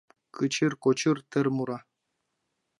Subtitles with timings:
[0.35, 1.79] Кычыр-кочыр тер мура